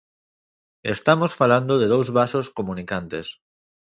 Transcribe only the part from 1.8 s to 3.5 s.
de dous vasos comunicantes.